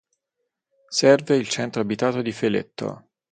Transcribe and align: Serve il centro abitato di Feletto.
Serve 0.89 1.35
il 1.35 1.47
centro 1.47 1.79
abitato 1.79 2.23
di 2.23 2.31
Feletto. 2.31 3.09